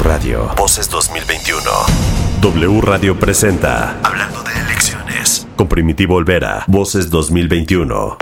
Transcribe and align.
Radio. 0.00 0.50
Voces 0.56 0.88
2021. 0.88 1.62
W 2.40 2.80
Radio 2.80 3.18
presenta 3.18 3.98
Hablando 4.02 4.42
de 4.42 4.52
elecciones. 4.58 5.46
Con 5.56 5.68
Primitivo 5.68 6.14
Olvera. 6.14 6.64
Voces 6.68 7.10
2021. 7.10 8.16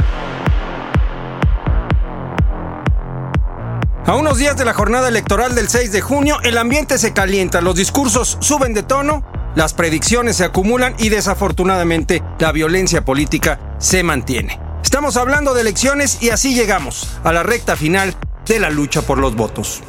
A 4.06 4.14
unos 4.16 4.38
días 4.38 4.56
de 4.56 4.64
la 4.64 4.74
jornada 4.74 5.08
electoral 5.08 5.54
del 5.54 5.68
6 5.68 5.92
de 5.92 6.00
junio, 6.00 6.38
el 6.42 6.58
ambiente 6.58 6.98
se 6.98 7.12
calienta, 7.12 7.60
los 7.60 7.76
discursos 7.76 8.38
suben 8.40 8.74
de 8.74 8.82
tono, 8.82 9.22
las 9.54 9.74
predicciones 9.74 10.36
se 10.36 10.44
acumulan 10.44 10.94
y 10.98 11.10
desafortunadamente 11.10 12.22
la 12.38 12.50
violencia 12.50 13.04
política 13.04 13.60
se 13.78 14.02
mantiene. 14.02 14.58
Estamos 14.82 15.16
hablando 15.16 15.54
de 15.54 15.60
elecciones 15.60 16.22
y 16.22 16.30
así 16.30 16.54
llegamos 16.54 17.18
a 17.22 17.32
la 17.32 17.42
recta 17.42 17.76
final 17.76 18.14
de 18.46 18.58
la 18.58 18.70
lucha 18.70 19.02
por 19.02 19.18
los 19.18 19.36
votos. 19.36 19.82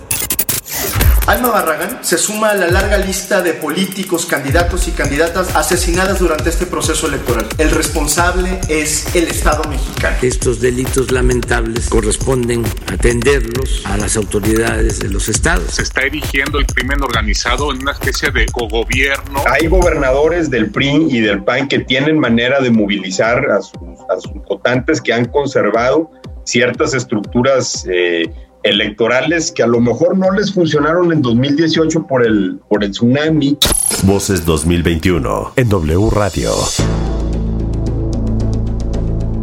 Alma 1.30 1.52
Barragán 1.52 2.00
se 2.02 2.18
suma 2.18 2.50
a 2.50 2.56
la 2.56 2.72
larga 2.72 2.98
lista 2.98 3.44
de 3.44 3.54
políticos, 3.54 4.26
candidatos 4.26 4.88
y 4.88 4.92
candidatas 4.94 5.56
asesinadas 5.56 6.18
durante 6.18 6.50
este 6.50 6.66
proceso 6.66 7.06
electoral. 7.06 7.46
El 7.60 7.70
responsable 7.70 8.60
es 8.68 9.16
el 9.16 9.28
Estado 9.28 9.62
mexicano. 9.70 10.18
Estos 10.24 10.60
delitos 10.60 11.12
lamentables 11.12 11.88
corresponden 11.88 12.64
atenderlos 12.92 13.86
a 13.86 13.98
las 13.98 14.18
autoridades 14.18 14.98
de 15.02 15.10
los 15.10 15.30
estados. 15.30 15.76
Se 15.76 15.84
está 15.84 16.02
erigiendo 16.02 16.58
el 16.58 16.66
crimen 16.66 17.04
organizado 17.04 17.72
en 17.72 17.84
una 17.84 17.92
especie 17.92 18.32
de 18.32 18.48
cogobierno. 18.48 19.44
Hay 19.46 19.68
gobernadores 19.68 20.50
del 20.50 20.72
PRI 20.72 21.10
y 21.12 21.20
del 21.20 21.44
PAN 21.44 21.68
que 21.68 21.78
tienen 21.78 22.18
manera 22.18 22.60
de 22.60 22.72
movilizar 22.72 23.52
a 23.52 23.62
sus, 23.62 23.78
a 24.10 24.20
sus 24.20 24.34
votantes 24.48 25.00
que 25.00 25.14
han 25.14 25.26
conservado 25.26 26.10
ciertas 26.44 26.96
estructuras. 26.96 27.86
Eh, 27.88 28.34
electorales 28.64 29.52
que 29.52 29.64
a 29.64 29.68
lo 29.68 29.80
mejor 29.80 30.18
no 30.18 30.32
les 30.32 30.54
funcionaron 30.54 31.12
en 31.12 31.22
2018 31.22 32.08
por 32.08 32.26
el, 32.26 32.60
por 32.68 32.84
el 32.84 32.92
tsunami. 32.92 33.58
Voces 34.04 34.46
2021 34.46 35.54
en 35.56 35.70
W 35.70 36.10
Radio. 36.12 36.52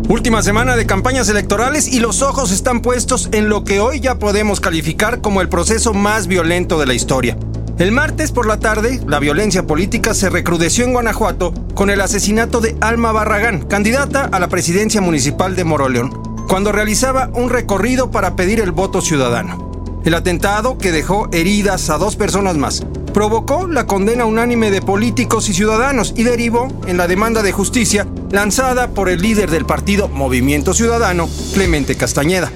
Última 0.09 0.41
semana 0.43 0.77
de 0.77 0.87
campañas 0.87 1.29
electorales 1.29 1.89
y 1.89 1.99
los 1.99 2.23
ojos 2.23 2.53
están 2.53 2.81
puestos 2.81 3.29
en 3.33 3.49
lo 3.49 3.65
que 3.65 3.81
hoy 3.81 3.99
ya 3.99 4.19
podemos 4.19 4.61
calificar 4.61 5.21
como 5.21 5.41
el 5.41 5.49
proceso 5.49 5.95
más 5.95 6.29
violento 6.29 6.79
de 6.79 6.87
la 6.87 6.95
historia. 6.95 7.37
El 7.79 7.91
martes 7.93 8.31
por 8.31 8.47
la 8.47 8.59
tarde, 8.59 9.01
la 9.07 9.19
violencia 9.19 9.67
política 9.67 10.15
se 10.15 10.31
recrudeció 10.31 10.85
en 10.85 10.93
Guanajuato 10.93 11.53
con 11.75 11.91
el 11.91 12.01
asesinato 12.01 12.61
de 12.61 12.77
Alma 12.81 13.13
Barragán, 13.13 13.63
candidata 13.67 14.25
a 14.25 14.39
la 14.39 14.49
presidencia 14.49 15.01
municipal 15.01 15.57
de 15.57 15.65
Moroleón 15.65 16.26
cuando 16.47 16.73
realizaba 16.73 17.31
un 17.35 17.51
recorrido 17.51 18.11
para 18.11 18.37
pedir 18.37 18.61
el 18.61 18.73
voto 18.73 19.01
ciudadano. 19.01 19.67
El 20.05 20.15
atentado, 20.15 20.79
que 20.79 20.93
dejó 20.93 21.29
heridas 21.33 21.91
a 21.91 21.99
dos 21.99 22.15
personas 22.15 22.57
más, 22.57 22.87
provocó 23.13 23.67
la 23.67 23.87
condena 23.87 24.25
unánime 24.25 24.71
de 24.71 24.81
políticos 24.81 25.49
y 25.49 25.55
ciudadanos 25.55 26.15
y 26.17 26.23
derivó 26.23 26.69
en 26.87 26.97
la 26.97 27.09
demanda 27.09 27.43
de 27.43 27.51
justicia 27.51 28.07
lanzada 28.31 28.89
por 28.89 29.09
el 29.09 29.21
líder 29.21 29.51
del 29.51 29.67
partido 29.67 30.09
Movimiento 30.09 30.75
Ciudadano, 30.75 31.29
Clemente 31.55 31.97
Castañeda. 31.97 32.53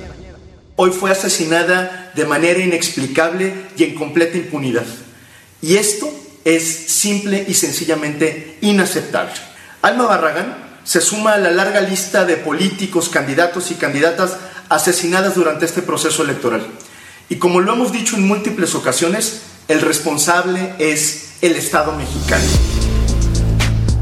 Hoy 0.76 0.90
fue 0.90 1.10
asesinada 1.10 2.12
de 2.14 2.24
manera 2.24 2.60
inexplicable 2.60 3.52
y 3.76 3.84
en 3.84 3.94
completa 3.96 4.36
impunidad. 4.36 4.86
Y 5.60 5.76
esto 5.76 6.08
es 6.44 6.64
simple 6.64 7.44
y 7.48 7.54
sencillamente 7.54 8.58
inaceptable. 8.60 9.34
Alma 9.82 10.06
Barragán 10.06 10.69
se 10.90 11.00
suma 11.00 11.34
a 11.34 11.38
la 11.38 11.52
larga 11.52 11.82
lista 11.82 12.24
de 12.24 12.36
políticos, 12.36 13.10
candidatos 13.10 13.70
y 13.70 13.74
candidatas 13.74 14.38
asesinadas 14.68 15.36
durante 15.36 15.64
este 15.64 15.82
proceso 15.82 16.24
electoral. 16.24 16.66
Y 17.28 17.36
como 17.36 17.60
lo 17.60 17.74
hemos 17.74 17.92
dicho 17.92 18.16
en 18.16 18.26
múltiples 18.26 18.74
ocasiones, 18.74 19.42
el 19.68 19.82
responsable 19.82 20.74
es 20.80 21.34
el 21.42 21.52
Estado 21.52 21.92
mexicano. 21.92 22.42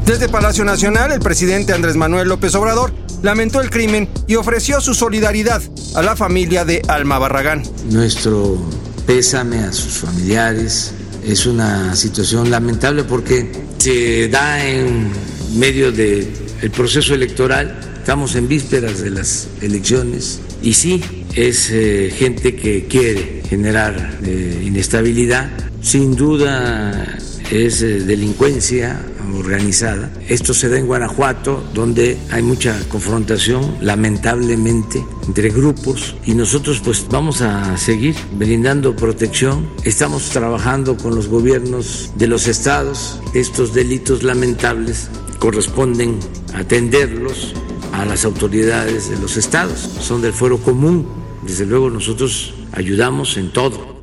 Desde 0.03 0.29
Palacio 0.29 0.65
Nacional, 0.65 1.11
el 1.11 1.19
presidente 1.19 1.73
Andrés 1.73 1.95
Manuel 1.95 2.27
López 2.27 2.55
Obrador 2.55 2.91
lamentó 3.21 3.61
el 3.61 3.69
crimen 3.69 4.09
y 4.25 4.33
ofreció 4.33 4.81
su 4.81 4.95
solidaridad 4.95 5.61
a 5.93 6.01
la 6.01 6.15
familia 6.15 6.65
de 6.65 6.81
Alma 6.87 7.19
Barragán. 7.19 7.61
Nuestro 7.91 8.57
pésame 9.05 9.59
a 9.59 9.73
sus 9.73 9.93
familiares. 9.93 10.91
Es 11.23 11.45
una 11.45 11.95
situación 11.95 12.49
lamentable 12.49 13.03
porque 13.03 13.51
se 13.77 14.27
da 14.27 14.65
en 14.65 15.11
medio 15.53 15.91
de 15.91 16.48
el 16.61 16.71
proceso 16.71 17.13
electoral, 17.13 17.79
estamos 17.97 18.35
en 18.35 18.47
vísperas 18.47 19.01
de 19.01 19.11
las 19.11 19.47
elecciones 19.61 20.41
y 20.61 20.73
sí, 20.73 21.01
es 21.35 21.69
eh, 21.71 22.11
gente 22.15 22.55
que 22.55 22.85
quiere 22.85 23.43
generar 23.47 24.19
eh, 24.23 24.61
inestabilidad, 24.65 25.49
sin 25.81 26.15
duda 26.15 27.17
es 27.51 27.81
eh, 27.81 27.99
delincuencia 28.01 29.03
organizada. 29.35 30.11
Esto 30.27 30.53
se 30.53 30.69
da 30.69 30.77
en 30.77 30.87
Guanajuato, 30.87 31.63
donde 31.73 32.17
hay 32.31 32.41
mucha 32.41 32.77
confrontación, 32.89 33.77
lamentablemente, 33.81 35.03
entre 35.27 35.49
grupos 35.49 36.15
y 36.25 36.33
nosotros 36.33 36.81
pues 36.83 37.05
vamos 37.09 37.41
a 37.41 37.77
seguir 37.77 38.15
brindando 38.33 38.95
protección. 38.95 39.69
Estamos 39.83 40.29
trabajando 40.29 40.97
con 40.97 41.15
los 41.15 41.27
gobiernos 41.27 42.11
de 42.15 42.27
los 42.27 42.47
estados. 42.47 43.19
Estos 43.33 43.73
delitos 43.73 44.23
lamentables 44.23 45.09
corresponden 45.39 46.19
atenderlos 46.53 47.53
a 47.93 48.05
las 48.05 48.25
autoridades 48.25 49.09
de 49.09 49.17
los 49.19 49.37
estados, 49.37 49.79
son 49.99 50.21
del 50.21 50.33
fuero 50.33 50.57
común. 50.57 51.07
Desde 51.43 51.65
luego 51.65 51.89
nosotros 51.89 52.53
ayudamos 52.73 53.37
en 53.37 53.51
todo. 53.51 53.98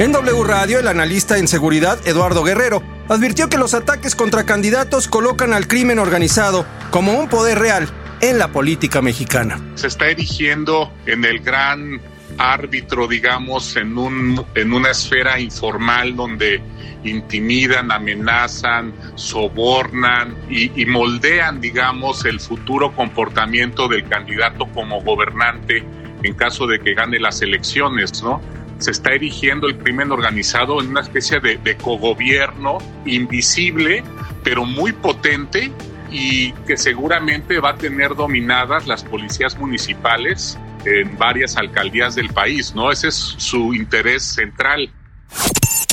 En 0.00 0.12
W 0.12 0.44
Radio, 0.44 0.78
el 0.78 0.88
analista 0.88 1.36
en 1.36 1.46
seguridad 1.46 1.98
Eduardo 2.08 2.42
Guerrero 2.42 2.82
advirtió 3.10 3.50
que 3.50 3.58
los 3.58 3.74
ataques 3.74 4.16
contra 4.16 4.46
candidatos 4.46 5.08
colocan 5.08 5.52
al 5.52 5.68
crimen 5.68 5.98
organizado 5.98 6.64
como 6.90 7.12
un 7.12 7.28
poder 7.28 7.58
real 7.58 7.86
en 8.22 8.38
la 8.38 8.48
política 8.48 9.02
mexicana. 9.02 9.60
Se 9.74 9.88
está 9.88 10.08
erigiendo 10.08 10.90
en 11.04 11.26
el 11.26 11.40
gran 11.40 12.00
árbitro, 12.38 13.08
digamos, 13.08 13.76
en, 13.76 13.98
un, 13.98 14.42
en 14.54 14.72
una 14.72 14.92
esfera 14.92 15.38
informal 15.38 16.16
donde 16.16 16.62
intimidan, 17.04 17.92
amenazan, 17.92 18.94
sobornan 19.16 20.34
y, 20.48 20.86
moldean, 20.86 21.60
digamos, 21.60 22.24
el 22.24 22.40
futuro 22.40 22.96
comportamiento 22.96 23.86
del 23.86 24.08
candidato 24.08 24.66
como 24.72 25.02
gobernante 25.02 25.84
en 26.22 26.34
caso 26.34 26.66
de 26.66 26.80
que 26.80 26.94
gane 26.94 27.18
las 27.18 27.42
elecciones, 27.42 28.22
¿no? 28.22 28.40
Se 28.80 28.90
está 28.90 29.12
erigiendo 29.12 29.68
el 29.68 29.78
crimen 29.78 30.10
organizado 30.10 30.80
en 30.80 30.88
una 30.88 31.00
especie 31.00 31.38
de, 31.40 31.56
de 31.58 31.76
cogobierno 31.76 32.78
invisible, 33.06 34.02
pero 34.42 34.64
muy 34.64 34.92
potente 34.92 35.72
y 36.10 36.52
que 36.66 36.76
seguramente 36.76 37.60
va 37.60 37.70
a 37.70 37.76
tener 37.76 38.14
dominadas 38.14 38.86
las 38.86 39.04
policías 39.04 39.56
municipales 39.58 40.58
en 40.84 41.16
varias 41.18 41.56
alcaldías 41.56 42.14
del 42.14 42.30
país, 42.30 42.74
¿no? 42.74 42.90
Ese 42.90 43.08
es 43.08 43.14
su 43.14 43.74
interés 43.74 44.24
central. 44.24 44.90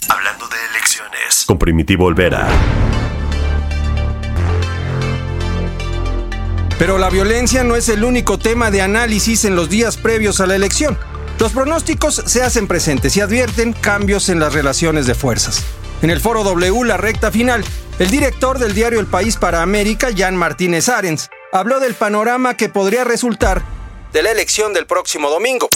Hablando 0.10 0.48
de 0.48 0.56
elecciones. 0.72 1.46
Con 1.46 1.60
Primitivo 1.60 2.06
Olvera. 2.06 2.48
Pero 6.80 7.00
la 7.00 7.10
violencia 7.10 7.64
no 7.64 7.76
es 7.76 7.90
el 7.90 8.04
único 8.04 8.38
tema 8.38 8.70
de 8.70 8.82
análisis 8.84 9.46
en 9.46 9.56
los 9.56 9.70
días 9.70 9.98
previos 9.98 10.40
a 10.42 10.48
la 10.48 10.56
elección. 10.56 10.98
Los 11.40 11.52
pronósticos 11.52 12.16
se 12.16 12.42
hacen 12.42 12.68
presentes 12.68 13.16
y 13.16 13.22
advierten 13.22 13.72
cambios 13.72 14.30
en 14.30 14.40
las 14.40 14.54
relaciones 14.54 15.06
de 15.06 15.14
fuerzas. 15.14 15.64
En 16.02 16.10
el 16.10 16.20
foro 16.20 16.44
W, 16.44 16.84
la 16.84 16.98
recta 16.98 17.32
final, 17.32 17.64
el 18.00 18.10
director 18.10 18.58
del 18.58 18.74
diario 18.74 19.00
El 19.00 19.06
País 19.06 19.38
para 19.38 19.62
América, 19.62 20.10
Jan 20.16 20.36
Martínez 20.36 20.90
Arens, 20.90 21.30
habló 21.54 21.80
del 21.80 21.94
panorama 21.94 22.58
que 22.58 22.70
podría 22.70 23.04
resultar 23.04 23.62
de 24.14 24.24
la 24.24 24.32
elección 24.32 24.74
del 24.74 24.88
próximo 24.88 25.30
domingo. 25.30 25.70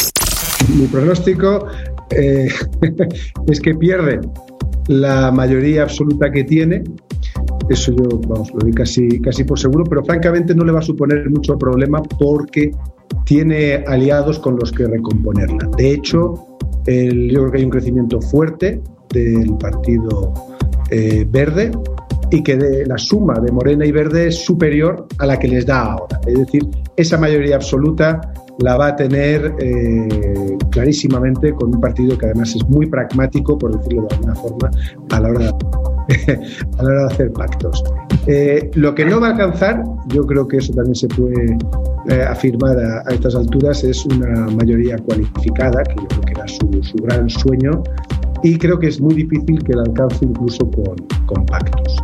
Mi 0.67 0.87
pronóstico 0.87 1.67
eh, 2.09 2.47
es 3.47 3.59
que 3.61 3.75
pierde 3.75 4.19
la 4.87 5.31
mayoría 5.31 5.83
absoluta 5.83 6.31
que 6.31 6.43
tiene. 6.43 6.83
Eso 7.71 7.93
yo, 7.93 8.03
lo 8.03 8.43
doy 8.59 8.73
casi, 8.73 9.21
casi 9.21 9.45
por 9.45 9.57
seguro, 9.57 9.85
pero 9.85 10.03
francamente 10.03 10.53
no 10.53 10.65
le 10.65 10.73
va 10.73 10.79
a 10.79 10.83
suponer 10.83 11.29
mucho 11.29 11.57
problema 11.57 12.03
porque 12.03 12.71
tiene 13.25 13.85
aliados 13.87 14.39
con 14.39 14.57
los 14.57 14.73
que 14.73 14.85
recomponerla. 14.87 15.69
De 15.77 15.91
hecho, 15.91 16.33
el, 16.85 17.29
yo 17.29 17.39
creo 17.39 17.51
que 17.51 17.57
hay 17.59 17.63
un 17.63 17.69
crecimiento 17.69 18.21
fuerte 18.21 18.81
del 19.13 19.57
Partido 19.57 20.33
eh, 20.89 21.25
Verde 21.29 21.71
y 22.29 22.43
que 22.43 22.57
la 22.85 22.97
suma 22.97 23.35
de 23.39 23.53
Morena 23.53 23.85
y 23.85 23.91
Verde 23.93 24.27
es 24.27 24.43
superior 24.43 25.07
a 25.19 25.25
la 25.25 25.39
que 25.39 25.47
les 25.47 25.65
da 25.65 25.93
ahora. 25.93 26.19
Es 26.27 26.39
decir, 26.39 26.67
esa 26.97 27.17
mayoría 27.17 27.55
absoluta 27.55 28.19
la 28.59 28.77
va 28.77 28.87
a 28.87 28.95
tener 28.95 29.53
eh, 29.59 30.57
clarísimamente 30.71 31.53
con 31.53 31.73
un 31.75 31.81
partido 31.81 32.17
que 32.17 32.25
además 32.25 32.55
es 32.55 32.67
muy 32.67 32.85
pragmático, 32.85 33.57
por 33.57 33.77
decirlo 33.77 34.07
de 34.09 34.15
alguna 34.15 34.35
forma, 34.35 34.71
a 35.09 35.19
la 35.19 35.29
hora 35.29 35.39
de, 35.39 35.53
a 36.77 36.83
la 36.83 36.89
hora 36.89 37.07
de 37.07 37.13
hacer 37.13 37.33
pactos. 37.33 37.83
Eh, 38.27 38.69
lo 38.75 38.93
que 38.93 39.05
no 39.05 39.19
va 39.19 39.27
a 39.27 39.31
alcanzar, 39.31 39.83
yo 40.07 40.25
creo 40.25 40.47
que 40.47 40.57
eso 40.57 40.73
también 40.73 40.95
se 40.95 41.07
puede 41.07 41.57
eh, 42.09 42.23
afirmar 42.23 42.77
a, 42.77 43.13
estas 43.13 43.35
alturas, 43.35 43.83
es 43.83 44.05
una 44.05 44.47
mayoría 44.51 44.97
cualificada, 44.97 45.83
que 45.83 45.95
yo 45.95 46.07
creo 46.07 46.21
que 46.21 46.31
era 46.31 46.47
su, 46.47 46.95
gran 47.03 47.29
sueño 47.29 47.83
y 48.43 48.57
creo 48.57 48.79
que 48.79 48.87
es 48.87 48.99
muy 48.99 49.15
difícil 49.15 49.63
que 49.63 49.73
la 49.73 49.83
alcance 49.83 50.25
incluso 50.25 50.69
con, 50.69 50.95
con 51.25 51.45
pactos. 51.45 51.97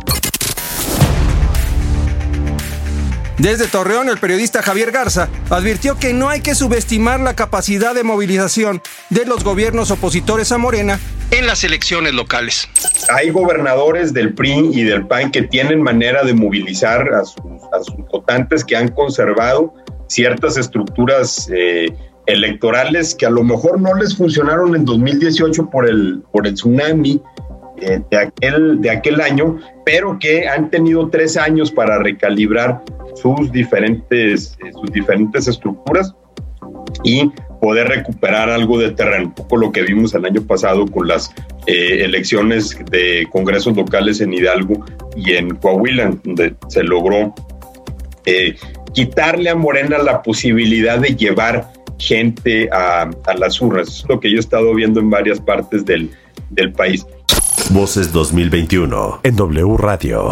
Desde 3.38 3.68
Torreón, 3.68 4.08
el 4.08 4.18
periodista 4.18 4.62
Javier 4.62 4.90
Garza 4.90 5.28
advirtió 5.48 5.96
que 5.96 6.12
no 6.12 6.28
hay 6.28 6.40
que 6.40 6.56
subestimar 6.56 7.20
la 7.20 7.34
capacidad 7.34 7.94
de 7.94 8.02
movilización 8.02 8.82
de 9.10 9.24
los 9.26 9.44
gobiernos 9.44 9.92
opositores 9.92 10.50
a 10.50 10.58
Morena 10.58 10.98
en 11.30 11.46
las 11.46 11.64
elecciones 11.64 12.14
locales. 12.14 12.68
Hay 13.14 13.30
gobernadores 13.30 14.12
del 14.12 14.34
PRI 14.34 14.70
y 14.72 14.82
del 14.82 15.06
PAN 15.06 15.30
que 15.30 15.42
tienen 15.42 15.82
manera 15.82 16.24
de 16.24 16.34
movilizar 16.34 17.12
a 17.14 17.24
sus, 17.24 17.42
votantes 18.10 18.64
que 18.64 18.76
han 18.76 18.88
conservado 18.88 19.74
ciertas 20.06 20.56
estructuras 20.56 21.50
eh, 21.52 21.94
electorales 22.26 23.14
que 23.14 23.26
a 23.26 23.30
lo 23.30 23.44
mejor 23.44 23.80
no 23.80 23.94
les 23.94 24.16
funcionaron 24.16 24.74
en 24.74 24.84
2018 24.84 25.70
por 25.70 25.88
el, 25.88 26.22
por 26.32 26.46
el 26.46 26.54
tsunami 26.54 27.20
eh, 27.80 28.00
de, 28.10 28.16
aquel, 28.16 28.80
de 28.80 28.90
aquel 28.90 29.20
año, 29.20 29.58
pero 29.84 30.18
que 30.18 30.48
han 30.48 30.70
tenido 30.70 31.08
tres 31.08 31.36
años 31.36 31.70
para 31.70 31.98
recalibrar 31.98 32.82
sus 33.14 33.52
diferentes, 33.52 34.56
eh, 34.64 34.72
sus 34.72 34.90
diferentes 34.92 35.46
estructuras 35.46 36.14
y 37.04 37.30
poder 37.60 37.88
recuperar 37.88 38.50
algo 38.50 38.78
de 38.78 38.90
terreno, 38.90 39.26
un 39.26 39.34
poco 39.34 39.56
lo 39.56 39.72
que 39.72 39.82
vimos 39.82 40.14
el 40.14 40.24
año 40.24 40.42
pasado 40.42 40.86
con 40.86 41.08
las 41.08 41.30
eh, 41.66 42.04
elecciones 42.04 42.76
de 42.90 43.26
congresos 43.30 43.76
locales 43.76 44.20
en 44.20 44.32
Hidalgo 44.32 44.84
y 45.16 45.32
en 45.32 45.54
Coahuila, 45.56 46.12
donde 46.24 46.54
se 46.68 46.82
logró 46.82 47.34
eh, 48.26 48.56
quitarle 48.92 49.50
a 49.50 49.54
Morena 49.54 49.98
la 49.98 50.22
posibilidad 50.22 50.98
de 50.98 51.14
llevar 51.16 51.72
gente 51.98 52.68
a, 52.70 53.10
las 53.38 53.60
urnas. 53.60 53.88
Es 53.88 54.04
lo 54.08 54.20
que 54.20 54.30
yo 54.30 54.36
he 54.36 54.40
estado 54.40 54.74
viendo 54.74 55.00
en 55.00 55.10
varias 55.10 55.40
partes 55.40 55.84
del, 55.84 56.10
del 56.50 56.72
país. 56.72 57.04
Voces 57.70 58.12
2021 58.12 59.20
en 59.24 59.36
W 59.36 59.76
Radio. 59.76 60.30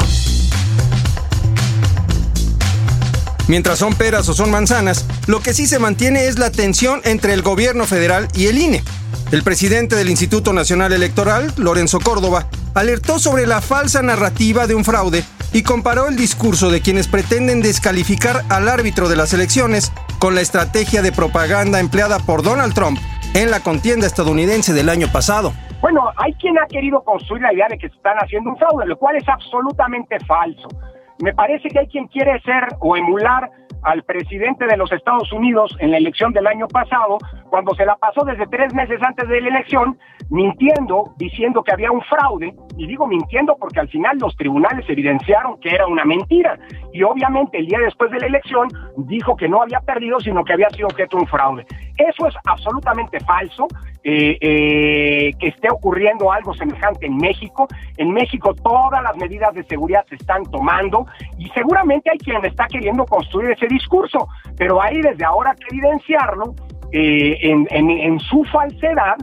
Mientras 3.48 3.78
son 3.78 3.94
peras 3.94 4.28
o 4.28 4.34
son 4.34 4.50
manzanas, 4.50 5.06
lo 5.28 5.40
que 5.40 5.54
sí 5.54 5.66
se 5.66 5.78
mantiene 5.78 6.26
es 6.26 6.38
la 6.38 6.50
tensión 6.50 7.00
entre 7.04 7.32
el 7.32 7.42
gobierno 7.42 7.84
federal 7.84 8.26
y 8.34 8.46
el 8.46 8.58
INE. 8.58 8.82
El 9.30 9.42
presidente 9.44 9.94
del 9.94 10.10
Instituto 10.10 10.52
Nacional 10.52 10.92
Electoral, 10.92 11.52
Lorenzo 11.56 12.00
Córdoba, 12.00 12.48
alertó 12.74 13.18
sobre 13.18 13.46
la 13.46 13.60
falsa 13.60 14.02
narrativa 14.02 14.66
de 14.66 14.74
un 14.74 14.84
fraude 14.84 15.22
y 15.52 15.62
comparó 15.62 16.08
el 16.08 16.16
discurso 16.16 16.70
de 16.70 16.80
quienes 16.80 17.06
pretenden 17.06 17.62
descalificar 17.62 18.42
al 18.48 18.68
árbitro 18.68 19.08
de 19.08 19.16
las 19.16 19.32
elecciones 19.32 19.92
con 20.18 20.34
la 20.34 20.40
estrategia 20.40 21.00
de 21.02 21.12
propaganda 21.12 21.78
empleada 21.78 22.18
por 22.18 22.42
Donald 22.42 22.74
Trump 22.74 22.98
en 23.34 23.50
la 23.50 23.60
contienda 23.60 24.06
estadounidense 24.06 24.72
del 24.72 24.88
año 24.88 25.06
pasado. 25.12 25.52
Bueno, 25.80 26.10
hay 26.16 26.32
quien 26.34 26.58
ha 26.58 26.66
querido 26.66 27.02
construir 27.04 27.42
la 27.42 27.52
idea 27.52 27.66
de 27.68 27.78
que 27.78 27.88
se 27.88 27.94
están 27.94 28.16
haciendo 28.16 28.50
un 28.50 28.56
fraude, 28.56 28.86
lo 28.86 28.98
cual 28.98 29.16
es 29.16 29.28
absolutamente 29.28 30.18
falso. 30.26 30.68
Me 31.18 31.32
parece 31.32 31.68
que 31.68 31.78
hay 31.78 31.86
quien 31.88 32.06
quiere 32.08 32.40
ser 32.42 32.64
o 32.80 32.96
emular 32.96 33.50
al 33.82 34.02
presidente 34.02 34.66
de 34.66 34.76
los 34.76 34.90
Estados 34.92 35.32
Unidos 35.32 35.76
en 35.78 35.92
la 35.92 35.98
elección 35.98 36.32
del 36.32 36.46
año 36.46 36.66
pasado, 36.68 37.18
cuando 37.50 37.74
se 37.74 37.84
la 37.84 37.96
pasó 37.96 38.24
desde 38.24 38.46
tres 38.46 38.72
meses 38.74 39.00
antes 39.02 39.28
de 39.28 39.40
la 39.40 39.48
elección, 39.48 39.98
mintiendo, 40.30 41.12
diciendo 41.16 41.62
que 41.62 41.72
había 41.72 41.90
un 41.90 42.02
fraude, 42.02 42.54
y 42.76 42.86
digo 42.86 43.06
mintiendo 43.06 43.56
porque 43.56 43.80
al 43.80 43.88
final 43.88 44.18
los 44.18 44.36
tribunales 44.36 44.88
evidenciaron 44.88 45.58
que 45.60 45.70
era 45.70 45.86
una 45.86 46.04
mentira, 46.04 46.58
y 46.92 47.02
obviamente 47.02 47.58
el 47.58 47.66
día 47.66 47.78
después 47.78 48.10
de 48.10 48.20
la 48.20 48.26
elección 48.26 48.68
dijo 48.96 49.36
que 49.36 49.48
no 49.48 49.62
había 49.62 49.80
perdido, 49.80 50.20
sino 50.20 50.44
que 50.44 50.52
había 50.52 50.70
sido 50.70 50.88
objeto 50.88 51.16
de 51.16 51.22
un 51.22 51.28
fraude. 51.28 51.66
Eso 51.96 52.26
es 52.26 52.34
absolutamente 52.44 53.20
falso, 53.20 53.68
eh, 54.08 54.38
eh, 54.40 55.32
que 55.40 55.48
esté 55.48 55.68
ocurriendo 55.68 56.30
algo 56.30 56.54
semejante 56.54 57.06
en 57.06 57.16
México. 57.16 57.66
En 57.96 58.12
México 58.12 58.54
todas 58.54 59.02
las 59.02 59.16
medidas 59.16 59.52
de 59.52 59.64
seguridad 59.64 60.06
se 60.08 60.14
están 60.14 60.44
tomando 60.44 61.06
y 61.38 61.48
seguramente 61.48 62.10
hay 62.10 62.18
quien 62.18 62.44
está 62.44 62.68
queriendo 62.68 63.04
construir 63.04 63.50
ese 63.50 63.66
discurso, 63.66 64.28
pero 64.56 64.80
hay 64.80 65.00
desde 65.00 65.24
ahora 65.24 65.56
que 65.56 65.64
evidenciarlo 65.76 66.54
eh, 66.92 67.38
en, 67.42 68.20
su 68.20 68.44
falsedad. 68.44 69.16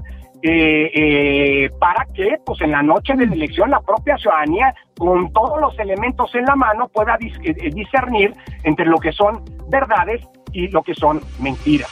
para 1.80 2.06
que 2.14 2.38
pues 2.46 2.60
en 2.62 2.72
la 2.72 2.84
noche 2.84 3.14
de 3.16 3.26
la 3.26 3.34
elección 3.34 3.72
la 3.72 3.80
propia 3.80 4.18
ciudadanía 4.18 4.76
con 4.98 5.32
todos 5.32 5.62
los 5.62 5.80
elementos 5.80 6.36
en 6.36 6.44
la 6.46 6.56
mano 6.56 6.90
pueda 6.90 7.18
discernir 7.18 8.34
entre 8.64 8.86
lo 8.86 8.98
que 8.98 9.14
son 9.14 9.44
verdades 9.70 10.22
y 10.52 10.68
lo 10.68 10.84
que 10.84 10.94
son 10.94 11.22
mentiras. 11.40 11.90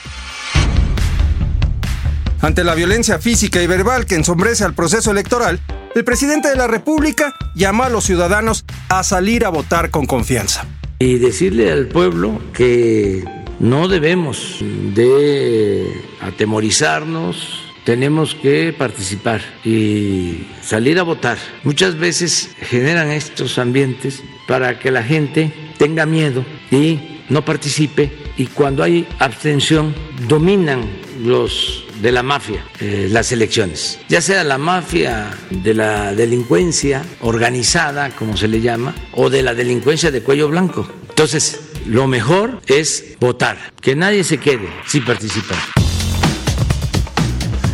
Ante 2.41 2.63
la 2.63 2.73
violencia 2.73 3.19
física 3.19 3.62
y 3.62 3.68
verbal 3.68 4.07
que 4.07 4.15
ensombrece 4.15 4.63
al 4.63 4.73
proceso 4.73 5.12
electoral, 5.12 5.59
el 5.94 6.03
presidente 6.03 6.50
de 6.50 6.56
la 6.56 6.68
República 6.68 7.35
llama 7.56 7.85
a 7.85 7.89
los 7.89 8.06
ciudadanos 8.06 8.65
a 8.89 9.03
salir 9.03 9.45
a 9.45 9.50
votar 9.50 9.91
con 9.91 10.07
confianza. 10.07 10.65
Y 10.97 11.19
decirle 11.19 11.71
al 11.71 11.88
pueblo 11.88 12.39
que 12.53 13.23
no 13.61 13.87
debemos 13.87 14.57
de 14.59 16.03
atemorizarnos, 16.19 17.61
tenemos 17.83 18.33
que 18.33 18.73
participar 18.73 19.41
y 19.63 20.47
salir 20.63 20.97
a 20.97 21.03
votar. 21.03 21.37
Muchas 21.63 21.97
veces 21.97 22.49
generan 22.59 23.11
estos 23.11 23.59
ambientes 23.59 24.23
para 24.47 24.79
que 24.79 24.89
la 24.89 25.03
gente 25.03 25.53
tenga 25.77 26.07
miedo 26.07 26.43
y 26.71 27.21
no 27.29 27.45
participe 27.45 28.11
y 28.35 28.47
cuando 28.47 28.81
hay 28.83 29.07
abstención 29.19 29.93
dominan 30.27 30.81
los 31.23 31.85
de 32.01 32.11
la 32.11 32.23
mafia 32.23 32.65
eh, 32.79 33.07
las 33.11 33.31
elecciones, 33.31 33.99
ya 34.09 34.21
sea 34.21 34.43
la 34.43 34.57
mafia 34.57 35.29
de 35.51 35.75
la 35.75 36.15
delincuencia 36.15 37.03
organizada, 37.21 38.09
como 38.09 38.35
se 38.37 38.47
le 38.47 38.59
llama, 38.59 38.95
o 39.13 39.29
de 39.29 39.43
la 39.43 39.53
delincuencia 39.53 40.09
de 40.09 40.23
cuello 40.23 40.49
blanco. 40.49 40.87
Entonces, 41.09 41.70
lo 41.86 42.07
mejor 42.07 42.62
es 42.68 43.16
votar, 43.19 43.57
que 43.81 43.95
nadie 43.95 44.24
se 44.24 44.38
quede 44.38 44.69
sin 44.88 45.04
participar. 45.06 45.57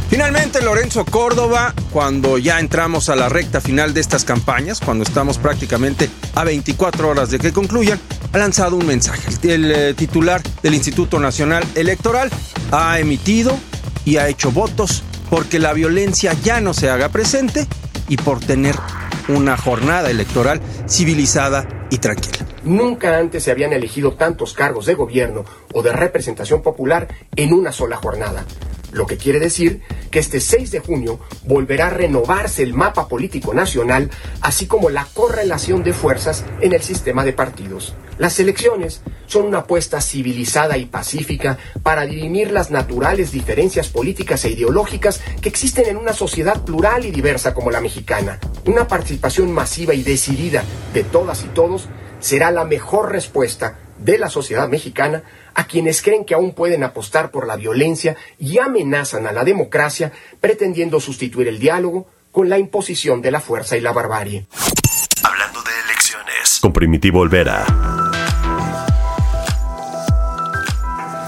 Finalmente, 0.09 0.61
Lorenzo 0.61 1.03
Córdoba, 1.03 1.73
cuando 1.91 2.37
ya 2.37 2.59
entramos 2.59 3.09
a 3.09 3.15
la 3.15 3.27
recta 3.27 3.59
final 3.59 3.93
de 3.93 3.99
estas 3.99 4.23
campañas, 4.23 4.79
cuando 4.79 5.03
estamos 5.03 5.37
prácticamente 5.37 6.09
a 6.33 6.45
24 6.45 7.09
horas 7.09 7.29
de 7.29 7.39
que 7.39 7.51
concluyan, 7.51 7.99
ha 8.31 8.37
lanzado 8.37 8.77
un 8.77 8.85
mensaje. 8.85 9.29
El 9.43 9.71
eh, 9.71 9.93
titular 9.93 10.41
del 10.63 10.75
Instituto 10.75 11.19
Nacional 11.19 11.63
Electoral 11.75 12.29
ha 12.71 12.99
emitido 12.99 13.57
y 14.05 14.15
ha 14.17 14.29
hecho 14.29 14.51
votos 14.51 15.03
porque 15.29 15.59
la 15.59 15.73
violencia 15.73 16.33
ya 16.41 16.61
no 16.61 16.73
se 16.73 16.89
haga 16.89 17.09
presente 17.09 17.67
y 18.07 18.15
por 18.15 18.39
tener 18.39 18.75
una 19.27 19.57
jornada 19.57 20.09
electoral 20.09 20.61
civilizada 20.87 21.67
y 21.91 21.97
tranquila. 21.97 22.46
Nunca 22.67 23.17
antes 23.17 23.43
se 23.43 23.51
habían 23.51 23.71
elegido 23.71 24.13
tantos 24.15 24.53
cargos 24.53 24.85
de 24.85 24.93
gobierno 24.93 25.45
o 25.73 25.81
de 25.81 25.93
representación 25.93 26.61
popular 26.61 27.07
en 27.37 27.53
una 27.53 27.71
sola 27.71 27.95
jornada 27.95 28.45
lo 28.91 29.05
que 29.05 29.17
quiere 29.17 29.39
decir 29.39 29.81
que 30.11 30.19
este 30.19 30.39
6 30.39 30.71
de 30.71 30.79
junio 30.79 31.19
volverá 31.45 31.87
a 31.87 31.91
renovarse 31.91 32.63
el 32.63 32.73
mapa 32.73 33.07
político 33.07 33.53
nacional, 33.53 34.09
así 34.41 34.65
como 34.65 34.89
la 34.89 35.05
correlación 35.13 35.83
de 35.83 35.93
fuerzas 35.93 36.45
en 36.61 36.73
el 36.73 36.81
sistema 36.81 37.23
de 37.23 37.33
partidos. 37.33 37.95
Las 38.17 38.39
elecciones 38.39 39.01
son 39.27 39.45
una 39.45 39.59
apuesta 39.59 40.01
civilizada 40.01 40.77
y 40.77 40.85
pacífica 40.85 41.57
para 41.83 42.05
dirimir 42.05 42.51
las 42.51 42.71
naturales 42.71 43.31
diferencias 43.31 43.89
políticas 43.89 44.43
e 44.45 44.51
ideológicas 44.51 45.21
que 45.41 45.49
existen 45.49 45.85
en 45.87 45.97
una 45.97 46.13
sociedad 46.13 46.63
plural 46.63 47.05
y 47.05 47.11
diversa 47.11 47.53
como 47.53 47.69
la 47.69 47.81
mexicana. 47.81 48.39
Una 48.65 48.87
participación 48.87 49.51
masiva 49.51 49.93
y 49.93 50.01
decidida 50.01 50.63
de 50.93 51.03
todas 51.03 51.43
y 51.43 51.47
todos 51.49 51.89
será 52.19 52.51
la 52.51 52.65
mejor 52.65 53.11
respuesta 53.11 53.77
de 53.99 54.17
la 54.17 54.29
sociedad 54.29 54.67
mexicana 54.69 55.23
a 55.53 55.65
quienes 55.65 56.01
creen 56.01 56.25
que 56.25 56.35
aún 56.35 56.53
pueden 56.53 56.83
apostar 56.83 57.31
por 57.31 57.47
la 57.47 57.55
violencia 57.55 58.15
y 58.37 58.59
amenazan 58.59 59.25
a 59.27 59.31
la 59.31 59.43
democracia 59.43 60.11
pretendiendo 60.39 60.99
sustituir 60.99 61.47
el 61.47 61.59
diálogo 61.59 62.07
con 62.31 62.49
la 62.49 62.59
imposición 62.59 63.21
de 63.21 63.31
la 63.31 63.39
fuerza 63.39 63.75
y 63.77 63.81
la 63.81 63.91
barbarie. 63.91 64.45
Hablando 65.23 65.63
de 65.63 65.71
elecciones, 65.85 66.59
con 66.61 66.71
Primitivo 66.71 67.21
Olvera. 67.21 67.65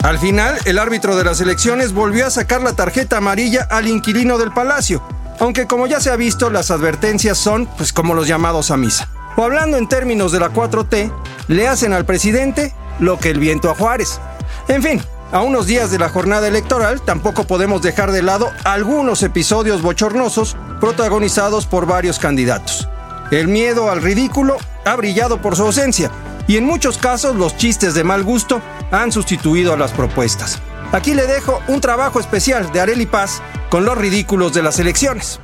Al 0.04 0.18
final, 0.18 0.58
el 0.66 0.80
árbitro 0.80 1.16
de 1.16 1.24
las 1.24 1.42
elecciones 1.42 1.94
volvió 1.94 2.26
a 2.26 2.30
sacar 2.30 2.62
la 2.62 2.74
tarjeta 2.74 3.18
amarilla 3.18 3.68
al 3.70 3.88
inquilino 3.88 4.38
del 4.38 4.52
palacio, 4.52 5.04
aunque 5.40 5.68
como 5.68 5.88
ya 5.88 6.00
se 6.00 6.10
ha 6.10 6.16
visto, 6.16 6.50
las 6.50 6.72
advertencias 6.72 7.38
son 7.38 7.66
pues 7.78 7.94
como 7.94 8.14
los 8.14 8.28
llamados 8.28 8.72
a 8.72 8.78
misa. 8.78 9.10
O 9.40 9.44
hablando 9.46 9.78
en 9.78 9.88
términos 9.88 10.34
de 10.34 10.42
la 10.42 10.52
4T, 10.52 11.10
le 11.48 11.70
hacen 11.70 11.94
al 11.94 12.04
presidente 12.04 12.74
lo 13.00 13.18
que 13.18 13.30
el 13.30 13.40
viento 13.40 13.70
a 13.70 13.74
Juárez. 13.74 14.20
En 14.68 14.84
fin, 14.84 15.02
a 15.32 15.40
unos 15.44 15.66
días 15.66 15.92
de 15.92 15.98
la 15.98 16.10
jornada 16.10 16.50
electoral 16.50 17.00
tampoco 17.00 17.46
podemos 17.46 17.82
dejar 17.82 18.12
de 18.12 18.22
lado 18.22 18.52
algunos 18.66 19.24
episodios 19.24 19.82
bochornosos 19.82 20.58
protagonizados 20.82 21.68
por 21.68 21.86
varios 21.86 22.20
candidatos. 22.20 22.90
El 23.32 23.48
miedo 23.48 23.90
al 23.90 24.02
ridículo 24.02 24.58
ha 24.84 24.98
brillado 24.98 25.42
por 25.42 25.56
su 25.56 25.64
ausencia 25.64 26.12
y 26.46 26.58
en 26.58 26.66
muchos 26.66 26.98
casos 26.98 27.38
los 27.38 27.56
chistes 27.56 27.94
de 27.94 28.04
mal 28.04 28.26
gusto 28.26 28.62
han 28.92 29.14
sustituido 29.14 29.72
a 29.72 29.78
las 29.78 29.94
propuestas. 29.94 30.60
Aquí 30.92 31.14
le 31.14 31.28
dejo 31.28 31.62
un 31.70 31.80
trabajo 31.80 32.20
especial 32.20 32.74
de 32.74 32.82
Areli 32.82 33.06
Paz 33.06 33.42
con 33.70 33.86
los 33.86 33.98
ridículos 33.98 34.54
de 34.54 34.64
las 34.64 34.80
elecciones. 34.80 35.40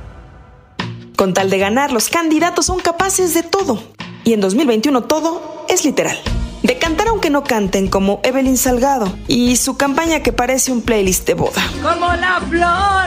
Con 1.16 1.32
tal 1.32 1.48
de 1.48 1.58
ganar, 1.58 1.92
los 1.92 2.10
candidatos 2.10 2.66
son 2.66 2.78
capaces 2.78 3.32
de 3.32 3.42
todo. 3.42 3.82
Y 4.24 4.34
en 4.34 4.42
2021 4.42 5.04
todo 5.04 5.64
es 5.66 5.82
literal. 5.82 6.18
De 6.62 6.76
cantar 6.76 7.08
aunque 7.08 7.30
no 7.30 7.42
canten, 7.42 7.88
como 7.88 8.20
Evelyn 8.22 8.58
Salgado, 8.58 9.10
y 9.26 9.56
su 9.56 9.78
campaña 9.78 10.20
que 10.20 10.34
parece 10.34 10.72
un 10.72 10.82
playlist 10.82 11.26
de 11.26 11.32
boda. 11.32 11.62
Como 11.82 12.12
la 12.12 12.40
flor, 12.50 13.06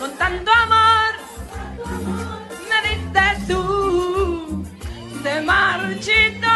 con 0.00 0.10
tanto 0.18 0.50
amor, 0.50 1.14
me 2.68 2.88
diste 2.88 3.52
tú, 3.52 4.64
se 5.22 5.40
marchito, 5.42 6.48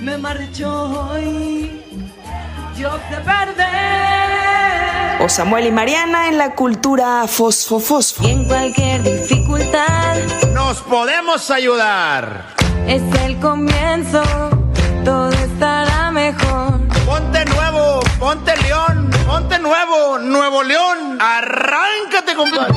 me 0.00 0.18
marchó 0.18 1.10
hoy, 1.12 1.82
yo 2.76 2.90
te 3.10 3.16
perdí. 3.18 5.11
O 5.24 5.28
Samuel 5.28 5.68
y 5.68 5.70
Mariana 5.70 6.28
en 6.28 6.36
la 6.36 6.56
cultura 6.56 7.28
fosfo 7.28 7.78
fosfo. 7.78 8.26
Y 8.26 8.32
en 8.32 8.44
cualquier 8.44 9.04
dificultad 9.04 10.16
nos 10.52 10.80
podemos 10.80 11.48
ayudar. 11.48 12.56
Es 12.88 13.02
el 13.24 13.38
comienzo, 13.38 14.20
todo 15.04 15.30
estará 15.30 16.10
mejor. 16.10 16.80
Ponte 17.06 17.44
nuevo, 17.44 18.00
ponte 18.18 18.56
león, 18.62 19.12
ponte 19.24 19.60
nuevo, 19.60 20.18
nuevo 20.18 20.64
león. 20.64 21.18
Arráncate, 21.20 22.34
compadre. 22.34 22.74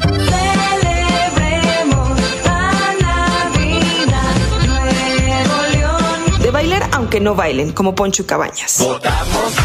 Celebremos 0.00 2.10
a 2.46 2.94
la 3.00 3.50
vida, 3.58 4.22
nuevo 4.68 5.62
león. 5.72 6.42
De 6.42 6.50
bailar 6.52 6.88
aunque 6.92 7.18
no 7.18 7.34
bailen, 7.34 7.72
como 7.72 7.96
Poncho 7.96 8.24
Cabañas. 8.24 8.84
¿Votamos 8.84 9.56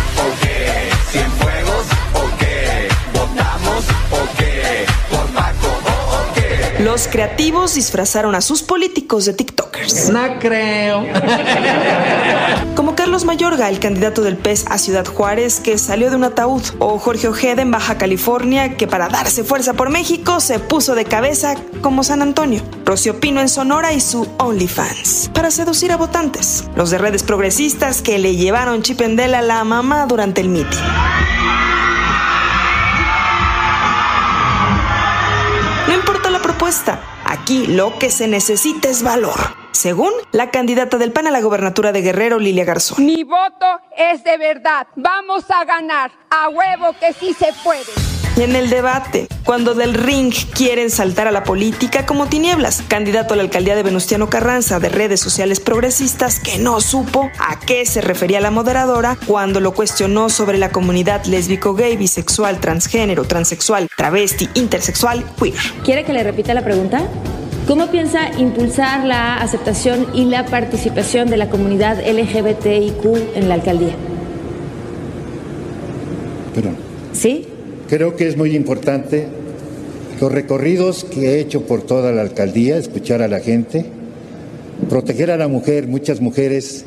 Los 6.94 7.08
creativos 7.08 7.74
disfrazaron 7.74 8.36
a 8.36 8.42
sus 8.42 8.62
políticos 8.62 9.26
de 9.26 9.34
TikTokers. 9.34 10.12
No 10.12 10.38
creo. 10.38 11.04
Como 12.76 12.94
Carlos 12.94 13.26
Mayorga, 13.26 13.68
el 13.68 13.80
candidato 13.80 14.22
del 14.22 14.38
PES 14.38 14.66
a 14.70 14.78
Ciudad 14.78 15.04
Juárez, 15.04 15.60
que 15.60 15.80
salió 15.80 16.12
de 16.12 16.18
un 16.18 16.24
ataúd. 16.24 16.62
O 16.78 17.00
Jorge 17.00 17.28
Ojeda 17.28 17.64
en 17.64 17.72
Baja 17.72 17.98
California, 17.98 18.78
que 18.78 18.86
para 18.86 19.10
darse 19.10 19.44
fuerza 19.44 19.74
por 19.74 19.90
México 19.90 20.40
se 20.40 20.60
puso 20.60 20.94
de 20.94 21.06
cabeza 21.06 21.56
como 21.82 22.04
San 22.04 22.22
Antonio. 22.22 22.62
Rocío 22.86 23.20
Pino 23.20 23.42
en 23.42 23.50
Sonora 23.50 23.92
y 23.94 24.00
su 24.00 24.28
OnlyFans. 24.38 25.32
Para 25.34 25.50
seducir 25.50 25.92
a 25.92 25.98
votantes. 25.98 26.66
Los 26.76 26.92
de 26.92 27.00
redes 27.00 27.24
progresistas 27.24 28.04
que 28.04 28.20
le 28.20 28.36
llevaron 28.36 28.84
chipendela 28.84 29.40
a 29.40 29.42
la 29.42 29.64
mamá 29.64 30.06
durante 30.06 30.42
el 30.42 30.50
mitin. 30.50 30.78
Aquí 37.26 37.68
lo 37.68 38.00
que 38.00 38.10
se 38.10 38.28
necesita 38.28 38.88
es 38.88 39.04
valor. 39.04 39.36
Según 39.72 40.12
la 40.32 40.50
candidata 40.50 40.98
del 40.98 41.12
PAN 41.12 41.28
a 41.28 41.32
la 41.32 41.42
gobernatura 41.42 41.92
de 41.92 42.02
Guerrero, 42.02 42.40
Lilia 42.40 42.64
Garzón. 42.64 43.06
Mi 43.06 43.24
voto 43.24 43.82
es 43.98 44.24
de 44.24 44.38
verdad. 44.38 44.88
Vamos 44.96 45.44
a 45.50 45.66
ganar. 45.66 46.12
A 46.30 46.48
huevo 46.50 46.96
que 47.00 47.12
sí 47.14 47.34
se 47.34 47.52
puede. 47.64 48.23
Y 48.36 48.42
en 48.42 48.56
el 48.56 48.72
debate, 48.72 49.28
cuando 49.46 49.76
del 49.76 49.94
ring 49.94 50.34
quieren 50.56 50.90
saltar 50.90 51.28
a 51.28 51.32
la 51.32 51.44
política 51.44 52.08
como 52.08 52.26
tinieblas, 52.26 52.82
candidato 52.88 53.36
a 53.36 53.38
la 53.38 53.44
alcaldía 53.44 53.76
de 53.76 53.84
Venustiano 53.84 54.28
Carranza 54.28 54.80
de 54.80 54.90
redes 54.90 55.20
sociales 55.20 55.60
progresistas 55.60 56.40
que 56.40 56.58
no 56.58 56.82
supo 56.82 57.30
a 57.40 57.60
qué 57.60 57.86
se 57.86 58.02
refería 58.02 58.42
la 58.42 58.50
moderadora 58.50 59.20
cuando 59.28 59.60
lo 59.60 59.76
cuestionó 59.76 60.30
sobre 60.30 60.58
la 60.58 60.72
comunidad 60.72 61.26
lésbico, 61.26 61.76
gay, 61.76 61.96
bisexual, 61.96 62.60
transgénero, 62.60 63.26
transexual, 63.26 63.88
travesti, 63.96 64.50
intersexual, 64.56 65.24
queer. 65.40 65.54
¿Quiere 65.84 66.04
que 66.04 66.14
le 66.14 66.24
repita 66.24 66.56
la 66.56 66.64
pregunta? 66.64 67.08
¿Cómo 67.68 67.92
piensa 67.92 68.32
impulsar 68.40 69.06
la 69.06 69.36
aceptación 69.36 70.08
y 70.12 70.26
la 70.26 70.48
participación 70.48 71.30
de 71.30 71.38
la 71.38 71.50
comunidad 71.50 72.00
LGBTIQ 72.00 73.36
en 73.36 73.48
la 73.48 73.54
alcaldía? 73.54 73.94
Perdón. 76.56 76.78
¿Sí? 77.14 77.53
Creo 77.94 78.16
que 78.16 78.28
es 78.28 78.38
muy 78.38 78.56
importante 78.56 79.28
los 80.20 80.32
recorridos 80.32 81.04
que 81.04 81.28
he 81.28 81.40
hecho 81.40 81.68
por 81.68 81.84
toda 81.84 82.12
la 82.12 82.24
alcaldía, 82.24 82.76
escuchar 82.76 83.22
a 83.22 83.28
la 83.28 83.40
gente, 83.40 83.86
proteger 84.90 85.30
a 85.30 85.38
la 85.38 85.48
mujer. 85.48 85.86
Muchas 85.86 86.20
mujeres 86.20 86.86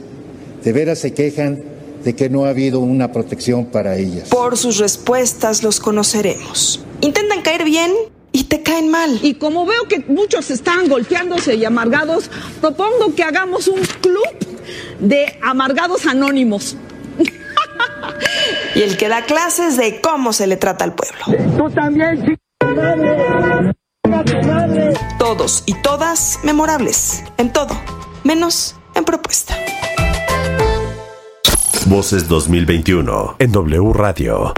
de 0.64 0.72
veras 0.72 0.98
se 0.98 1.14
quejan 1.14 1.62
de 2.02 2.16
que 2.16 2.28
no 2.28 2.44
ha 2.44 2.48
habido 2.48 2.80
una 2.80 3.12
protección 3.12 3.66
para 3.66 3.96
ellas. 3.96 4.30
Por 4.30 4.56
sus 4.56 4.78
respuestas 4.78 5.62
los 5.62 5.78
conoceremos. 5.78 6.80
Intentan 7.02 7.40
caer 7.42 7.62
bien 7.62 7.92
y 8.32 8.42
te 8.42 8.62
caen 8.62 8.88
mal. 8.88 9.20
Y 9.22 9.34
como 9.34 9.64
veo 9.64 9.84
que 9.88 10.00
muchos 10.08 10.50
están 10.50 10.88
golpeándose 10.88 11.54
y 11.54 11.64
amargados, 11.64 12.32
propongo 12.60 13.14
que 13.14 13.22
hagamos 13.22 13.68
un 13.68 13.78
club 14.00 14.34
de 14.98 15.38
amargados 15.40 16.04
anónimos. 16.04 16.76
Y 18.76 18.82
el 18.82 18.98
que 18.98 19.08
da 19.08 19.22
clases 19.22 19.78
de 19.78 20.02
cómo 20.02 20.34
se 20.34 20.46
le 20.46 20.58
trata 20.58 20.84
al 20.84 20.94
pueblo. 20.94 21.24
Tú 21.56 21.70
también, 21.70 22.38
Todos 25.18 25.62
y 25.64 25.72
todas 25.80 26.40
memorables. 26.42 27.24
En 27.38 27.54
todo, 27.54 27.74
menos 28.22 28.76
en 28.94 29.04
propuesta. 29.06 29.56
Voces 31.86 32.28
2021 32.28 33.36
en 33.38 33.52
W 33.52 33.92
Radio. 33.94 34.52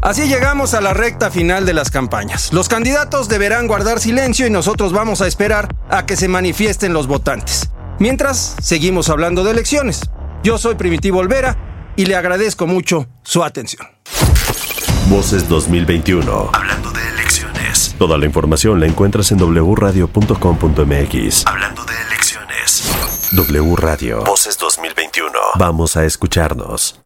Así 0.00 0.28
llegamos 0.28 0.74
a 0.74 0.80
la 0.80 0.94
recta 0.94 1.32
final 1.32 1.66
de 1.66 1.74
las 1.74 1.90
campañas. 1.90 2.52
Los 2.52 2.68
candidatos 2.68 3.28
deberán 3.28 3.66
guardar 3.66 3.98
silencio 3.98 4.46
y 4.46 4.50
nosotros 4.50 4.92
vamos 4.92 5.22
a 5.22 5.26
esperar 5.26 5.74
a 5.88 6.06
que 6.06 6.14
se 6.14 6.28
manifiesten 6.28 6.92
los 6.92 7.08
votantes. 7.08 7.68
Mientras, 7.98 8.54
seguimos 8.62 9.10
hablando 9.10 9.42
de 9.42 9.50
elecciones. 9.50 10.08
Yo 10.42 10.56
soy 10.56 10.74
Primitivo 10.74 11.18
Olvera 11.18 11.54
y 11.96 12.06
le 12.06 12.16
agradezco 12.16 12.66
mucho 12.66 13.06
su 13.22 13.44
atención. 13.44 13.86
Voces 15.08 15.46
2021. 15.48 16.50
Hablando 16.54 16.90
de 16.92 17.08
elecciones. 17.08 17.94
Toda 17.98 18.16
la 18.16 18.24
información 18.24 18.80
la 18.80 18.86
encuentras 18.86 19.30
en 19.32 19.38
wradio.com.mx. 19.38 21.46
Hablando 21.46 21.84
de 21.84 21.92
elecciones. 22.06 22.90
W 23.32 23.76
Radio. 23.76 24.24
Voces 24.24 24.56
2021. 24.56 25.30
Vamos 25.58 25.98
a 25.98 26.06
escucharnos. 26.06 27.02